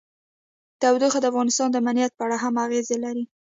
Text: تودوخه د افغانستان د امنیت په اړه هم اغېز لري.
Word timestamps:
تودوخه 0.81 1.19
د 1.21 1.25
افغانستان 1.31 1.67
د 1.71 1.75
امنیت 1.83 2.11
په 2.15 2.23
اړه 2.25 2.37
هم 2.43 2.53
اغېز 2.65 2.87
لري. 3.05 3.23